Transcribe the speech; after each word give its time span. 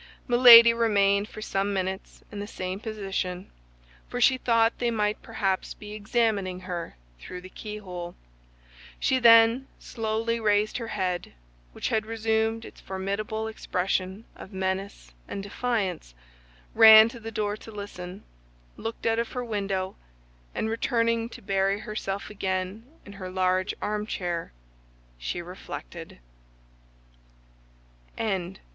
Milady 0.27 0.73
remained 0.73 1.29
for 1.29 1.43
some 1.43 1.73
minutes 1.73 2.23
in 2.31 2.39
the 2.39 2.47
same 2.47 2.79
position, 2.79 3.51
for 4.09 4.19
she 4.19 4.35
thought 4.39 4.73
they 4.79 4.89
might 4.89 5.21
perhaps 5.21 5.75
be 5.75 5.93
examining 5.93 6.61
her 6.61 6.95
through 7.19 7.39
the 7.41 7.49
keyhole; 7.51 8.15
she 8.99 9.19
then 9.19 9.67
slowly 9.77 10.39
raised 10.39 10.77
her 10.79 10.87
head, 10.87 11.33
which 11.71 11.89
had 11.89 12.07
resumed 12.07 12.65
its 12.65 12.81
formidable 12.81 13.47
expression 13.47 14.25
of 14.35 14.51
menace 14.51 15.13
and 15.27 15.43
defiance, 15.43 16.15
ran 16.73 17.07
to 17.07 17.19
the 17.19 17.29
door 17.29 17.55
to 17.57 17.69
listen, 17.69 18.23
looked 18.77 19.05
out 19.05 19.19
of 19.19 19.33
her 19.33 19.45
window, 19.45 19.95
and 20.55 20.67
returning 20.67 21.29
to 21.29 21.43
bury 21.43 21.81
herself 21.81 22.31
again 22.31 22.85
in 23.05 23.13
her 23.13 23.29
large 23.29 23.75
armchair, 23.83 24.51
she 25.19 25.43
reflected. 25.43 26.17